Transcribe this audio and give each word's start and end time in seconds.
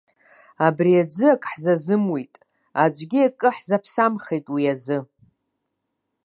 Абри 0.65 0.93
аӡы 1.03 1.27
акы 1.33 1.47
ҳзазымуит, 1.51 2.33
аӡәгьы 2.83 3.21
акы 3.27 3.47
ҳзаԥсамхеит 3.55 4.45
уи 4.53 4.63
азы. 4.73 4.97